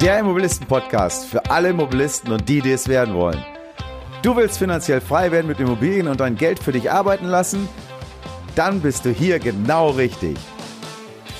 [0.00, 3.42] Der Immobilisten-Podcast für alle Immobilisten und die, die es werden wollen.
[4.22, 7.68] Du willst finanziell frei werden mit Immobilien und dein Geld für dich arbeiten lassen?
[8.54, 10.36] Dann bist du hier genau richtig.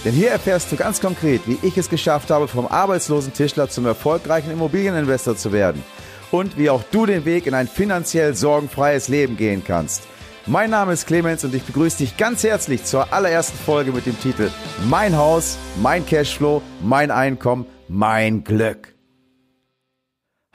[0.04, 3.86] Denn hier erfährst du ganz konkret, wie ich es geschafft habe, vom arbeitslosen Tischler zum
[3.86, 5.82] erfolgreichen Immobilieninvestor zu werden.
[6.30, 10.04] Und wie auch du den Weg in ein finanziell sorgenfreies Leben gehen kannst.
[10.46, 14.20] Mein Name ist Clemens und ich begrüße dich ganz herzlich zur allerersten Folge mit dem
[14.20, 14.50] Titel
[14.90, 18.93] Mein Haus, mein Cashflow, mein Einkommen, mein Glück.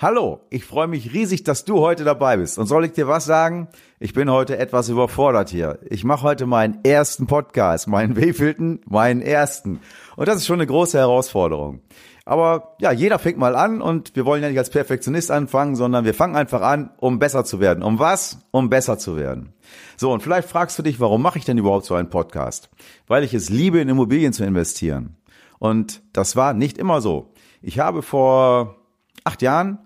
[0.01, 2.57] Hallo, ich freue mich riesig, dass du heute dabei bist.
[2.57, 3.67] Und soll ich dir was sagen?
[3.99, 5.77] Ich bin heute etwas überfordert hier.
[5.89, 8.79] Ich mache heute meinen ersten Podcast, meinen wievielten?
[8.87, 9.81] Meinen ersten.
[10.15, 11.81] Und das ist schon eine große Herausforderung.
[12.23, 16.05] Aber ja, jeder fängt mal an und wir wollen ja nicht als Perfektionist anfangen, sondern
[16.05, 17.83] wir fangen einfach an, um besser zu werden.
[17.83, 18.39] Um was?
[18.51, 19.51] Um besser zu werden.
[19.97, 22.69] So, und vielleicht fragst du dich, warum mache ich denn überhaupt so einen Podcast?
[23.07, 25.17] Weil ich es liebe, in Immobilien zu investieren.
[25.57, 27.33] Und das war nicht immer so.
[27.61, 28.77] Ich habe vor
[29.25, 29.79] acht Jahren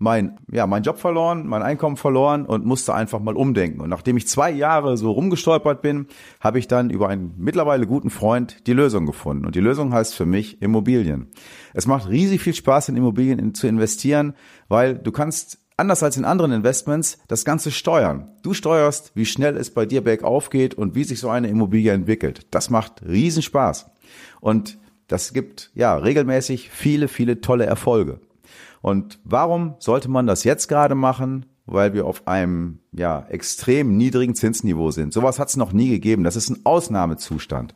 [0.00, 3.82] mein, ja, mein Job verloren, mein Einkommen verloren und musste einfach mal umdenken.
[3.82, 6.06] Und nachdem ich zwei Jahre so rumgestolpert bin,
[6.40, 9.44] habe ich dann über einen mittlerweile guten Freund die Lösung gefunden.
[9.44, 11.28] Und die Lösung heißt für mich Immobilien.
[11.74, 14.32] Es macht riesig viel Spaß, in Immobilien zu investieren,
[14.68, 18.30] weil du kannst anders als in anderen Investments das Ganze steuern.
[18.42, 21.92] Du steuerst, wie schnell es bei dir bergauf geht und wie sich so eine Immobilie
[21.92, 22.46] entwickelt.
[22.52, 23.90] Das macht riesen Spaß.
[24.40, 28.20] Und das gibt ja regelmäßig viele, viele tolle Erfolge.
[28.82, 31.46] Und warum sollte man das jetzt gerade machen?
[31.66, 35.12] Weil wir auf einem ja extrem niedrigen Zinsniveau sind.
[35.12, 36.24] Sowas hat es noch nie gegeben.
[36.24, 37.74] Das ist ein Ausnahmezustand.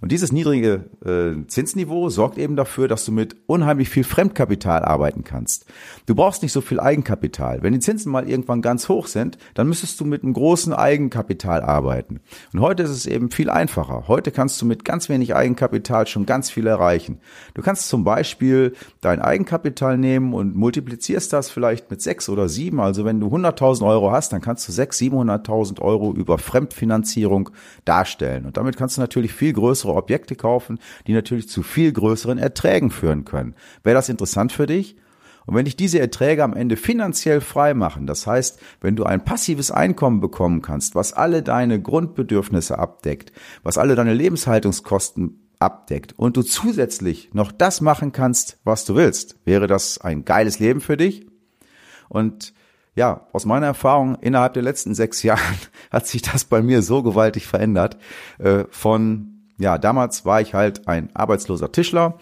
[0.00, 5.24] Und dieses niedrige äh, Zinsniveau sorgt eben dafür, dass du mit unheimlich viel Fremdkapital arbeiten
[5.24, 5.66] kannst.
[6.06, 7.62] Du brauchst nicht so viel Eigenkapital.
[7.62, 11.62] Wenn die Zinsen mal irgendwann ganz hoch sind, dann müsstest du mit einem großen Eigenkapital
[11.62, 12.20] arbeiten.
[12.52, 14.04] Und heute ist es eben viel einfacher.
[14.06, 17.18] Heute kannst du mit ganz wenig Eigenkapital schon ganz viel erreichen.
[17.54, 22.80] Du kannst zum Beispiel dein Eigenkapital nehmen und multiplizierst das vielleicht mit sechs oder sieben.
[22.80, 27.50] Also wenn du 100.000 Euro hast, dann kannst du sechs, 700.000 Euro über Fremdfinanzierung
[27.84, 28.46] darstellen.
[28.46, 32.38] Und damit kannst du natürlich viel größere größere Objekte kaufen, die natürlich zu viel größeren
[32.38, 33.54] Erträgen führen können.
[33.82, 34.96] Wäre das interessant für dich?
[35.46, 39.24] Und wenn dich diese Erträge am Ende finanziell frei machen, das heißt, wenn du ein
[39.24, 43.32] passives Einkommen bekommen kannst, was alle deine Grundbedürfnisse abdeckt,
[43.62, 49.36] was alle deine Lebenshaltungskosten abdeckt und du zusätzlich noch das machen kannst, was du willst,
[49.46, 51.26] wäre das ein geiles Leben für dich?
[52.10, 52.52] Und
[52.94, 55.58] ja, aus meiner Erfahrung innerhalb der letzten sechs Jahren
[55.90, 57.96] hat sich das bei mir so gewaltig verändert.
[58.38, 62.18] Äh, von ja, damals war ich halt ein arbeitsloser Tischler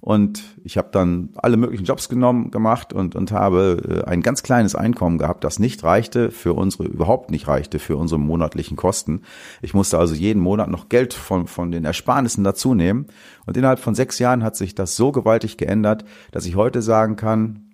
[0.00, 4.42] und ich habe dann alle möglichen Jobs genommen, gemacht und, und habe äh, ein ganz
[4.42, 9.22] kleines Einkommen gehabt, das nicht reichte für unsere, überhaupt nicht reichte für unsere monatlichen Kosten.
[9.60, 13.06] Ich musste also jeden Monat noch Geld von, von den Ersparnissen dazu nehmen.
[13.44, 17.16] Und innerhalb von sechs Jahren hat sich das so gewaltig geändert, dass ich heute sagen
[17.16, 17.66] kann,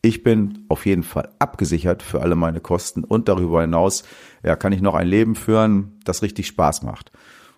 [0.00, 4.04] ich bin auf jeden Fall abgesichert für alle meine Kosten und darüber hinaus
[4.42, 7.10] ja, kann ich noch ein Leben führen, das richtig Spaß macht.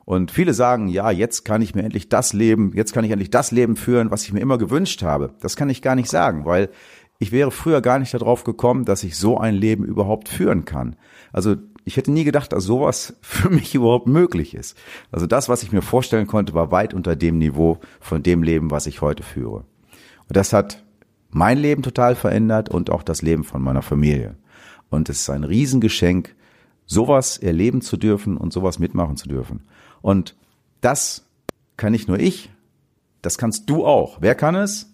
[0.09, 3.29] Und viele sagen, ja, jetzt kann ich mir endlich das Leben, jetzt kann ich endlich
[3.29, 5.35] das Leben führen, was ich mir immer gewünscht habe.
[5.41, 6.71] Das kann ich gar nicht sagen, weil
[7.19, 10.97] ich wäre früher gar nicht darauf gekommen, dass ich so ein Leben überhaupt führen kann.
[11.31, 14.79] Also ich hätte nie gedacht, dass sowas für mich überhaupt möglich ist.
[15.13, 18.71] Also das, was ich mir vorstellen konnte, war weit unter dem Niveau von dem Leben,
[18.71, 19.67] was ich heute führe.
[20.27, 20.87] Und das hat
[21.29, 24.37] mein Leben total verändert und auch das Leben von meiner Familie.
[24.89, 26.35] Und es ist ein Riesengeschenk,
[26.87, 29.65] sowas erleben zu dürfen und sowas mitmachen zu dürfen.
[30.00, 30.36] Und
[30.81, 31.25] das
[31.76, 32.50] kann nicht nur ich,
[33.22, 34.19] das kannst du auch.
[34.20, 34.92] Wer kann es?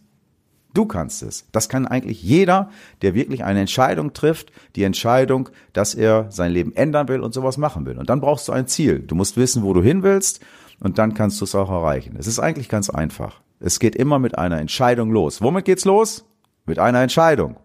[0.75, 1.47] Du kannst es.
[1.53, 2.70] Das kann eigentlich jeder,
[3.00, 7.59] der wirklich eine Entscheidung trifft, die Entscheidung, dass er sein Leben ändern will und sowas
[7.59, 7.97] machen will.
[7.97, 8.98] Und dann brauchst du ein Ziel.
[8.98, 10.41] Du musst wissen, wo du hin willst
[10.81, 12.16] und dann kannst du es auch erreichen.
[12.19, 13.41] Es ist eigentlich ganz einfach.
[13.60, 15.41] Es geht immer mit einer Entscheidung los.
[15.41, 16.25] Womit geht's los?
[16.66, 17.56] Mit einer Entscheidung.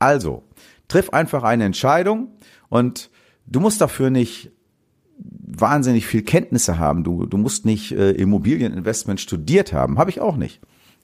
[0.00, 0.42] Also,
[0.88, 2.32] triff einfach eine Entscheidung
[2.68, 3.10] und
[3.46, 4.50] du musst dafür nicht
[5.58, 7.04] wahnsinnig viel Kenntnisse haben.
[7.04, 9.98] Du, du musst nicht äh, Immobilieninvestment studiert haben.
[9.98, 10.60] Habe ich auch nicht.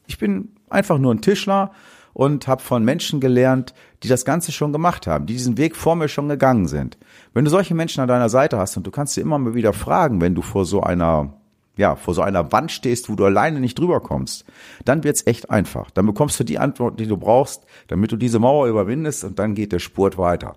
[0.07, 1.73] Ich bin einfach nur ein Tischler
[2.12, 5.97] und habe von Menschen gelernt, die das Ganze schon gemacht haben, die diesen Weg vor
[5.97, 6.97] mir schon gegangen sind.
[7.35, 9.73] Wenn du solche Menschen an deiner Seite hast und du kannst dir immer mal wieder
[9.73, 11.35] fragen, wenn du vor so einer
[11.76, 14.47] ja, vor so einer Wand stehst, wo du alleine nicht drüber kommst,
[14.85, 15.91] dann wird's echt einfach.
[15.91, 19.55] Dann bekommst du die Antwort, die du brauchst, damit du diese Mauer überwindest und dann
[19.55, 20.56] geht der Spurt weiter.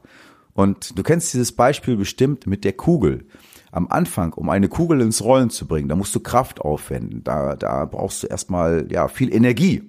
[0.54, 3.26] Und du kennst dieses Beispiel bestimmt mit der Kugel
[3.72, 7.24] am Anfang, um eine Kugel ins Rollen zu bringen, da musst du Kraft aufwenden.
[7.24, 9.84] Da, da brauchst du erstmal ja viel Energie.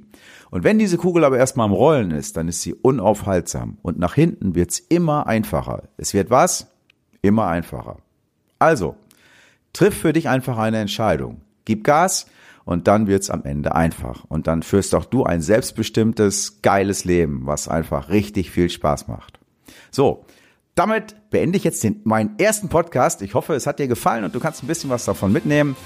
[0.51, 3.79] Und wenn diese Kugel aber erstmal am Rollen ist, dann ist sie unaufhaltsam.
[3.83, 5.85] Und nach hinten wird's immer einfacher.
[5.97, 6.67] Es wird was?
[7.23, 7.99] Immer einfacher.
[8.59, 8.97] Also,
[9.73, 11.41] triff für dich einfach eine Entscheidung.
[11.65, 12.27] Gib Gas
[12.65, 14.25] und dann wird's am Ende einfach.
[14.29, 19.39] Und dann führst auch du ein selbstbestimmtes, geiles Leben, was einfach richtig viel Spaß macht.
[19.93, 20.25] So,
[20.81, 23.21] damit beende ich jetzt den, meinen ersten Podcast.
[23.21, 25.77] Ich hoffe, es hat dir gefallen und du kannst ein bisschen was davon mitnehmen.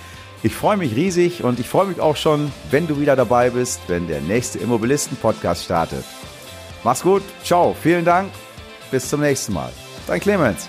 [0.44, 3.80] Ich freue mich riesig und ich freue mich auch schon, wenn du wieder dabei bist,
[3.88, 6.04] wenn der nächste Immobilisten-Podcast startet.
[6.84, 8.30] Mach's gut, ciao, vielen Dank,
[8.92, 9.72] bis zum nächsten Mal.
[10.06, 10.68] Dein Clemens.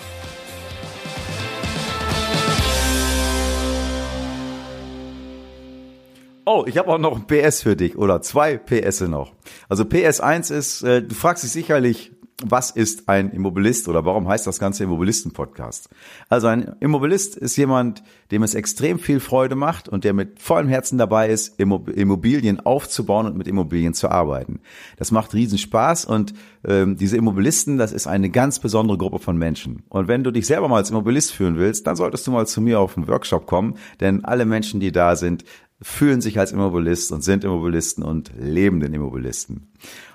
[6.48, 9.34] Oh, ich habe auch noch ein PS für dich oder zwei PS noch.
[9.68, 14.46] Also PS1 ist, äh, du fragst dich sicherlich, was ist ein Immobilist oder warum heißt
[14.46, 15.88] das Ganze Immobilisten-Podcast?
[16.28, 20.68] Also ein Immobilist ist jemand, dem es extrem viel Freude macht und der mit vollem
[20.68, 24.60] Herzen dabei ist, Immobilien aufzubauen und mit Immobilien zu arbeiten.
[24.98, 26.34] Das macht riesen Spaß und
[26.64, 29.84] ähm, diese Immobilisten, das ist eine ganz besondere Gruppe von Menschen.
[29.88, 32.60] Und wenn du dich selber mal als Immobilist fühlen willst, dann solltest du mal zu
[32.60, 35.44] mir auf einen Workshop kommen, denn alle Menschen, die da sind,
[35.80, 39.68] fühlen sich als Immobilist und sind Immobilisten und leben den Immobilisten.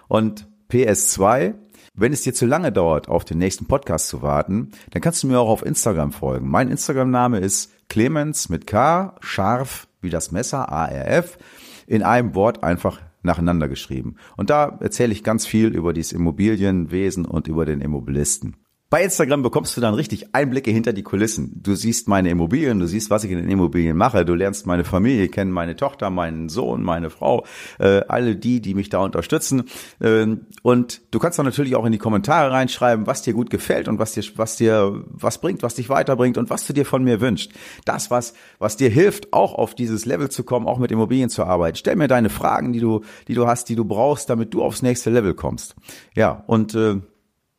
[0.08, 1.56] Und PS2,
[1.94, 5.28] wenn es dir zu lange dauert, auf den nächsten Podcast zu warten, dann kannst du
[5.28, 6.50] mir auch auf Instagram folgen.
[6.50, 11.38] Mein Instagram-Name ist Clemens mit K, scharf wie das Messer, ARF,
[11.88, 14.16] in einem Wort einfach nacheinander geschrieben.
[14.38, 18.56] Und da erzähle ich ganz viel über dieses Immobilienwesen und über den Immobilisten.
[18.92, 21.62] Bei Instagram bekommst du dann richtig Einblicke hinter die Kulissen.
[21.64, 24.84] Du siehst meine Immobilien, du siehst, was ich in den Immobilien mache, du lernst meine
[24.84, 27.46] Familie kennen, meine Tochter, meinen Sohn, meine Frau,
[27.80, 29.64] äh, alle die, die mich da unterstützen.
[30.02, 33.88] Ähm, und du kannst dann natürlich auch in die Kommentare reinschreiben, was dir gut gefällt
[33.88, 37.02] und was dir, was dir was bringt, was dich weiterbringt und was du dir von
[37.02, 37.54] mir wünschst.
[37.86, 41.46] Das, was, was dir hilft, auch auf dieses Level zu kommen, auch mit Immobilien zu
[41.46, 41.78] arbeiten.
[41.78, 44.82] Stell mir deine Fragen, die du, die du hast, die du brauchst, damit du aufs
[44.82, 45.76] nächste Level kommst.
[46.14, 47.00] Ja, und äh,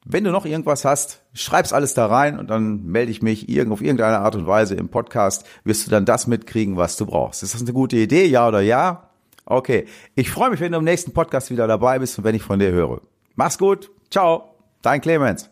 [0.05, 3.73] wenn du noch irgendwas hast, schreib's alles da rein und dann melde ich mich irgend,
[3.73, 7.43] auf irgendeine Art und Weise im Podcast, wirst du dann das mitkriegen, was du brauchst.
[7.43, 9.11] Ist das eine gute Idee, ja oder ja?
[9.45, 12.43] Okay, ich freue mich, wenn du im nächsten Podcast wieder dabei bist und wenn ich
[12.43, 13.01] von dir höre.
[13.35, 15.51] Mach's gut, ciao, dein Clemens.